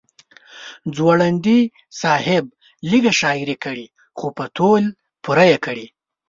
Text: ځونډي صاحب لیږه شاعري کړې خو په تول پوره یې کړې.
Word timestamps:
ځونډي 0.95 1.59
صاحب 2.01 2.45
لیږه 2.89 3.13
شاعري 3.19 3.55
کړې 3.63 3.85
خو 4.17 4.27
په 4.37 4.45
تول 4.55 4.83
پوره 5.23 5.45
یې 5.51 5.57
کړې. 5.65 5.87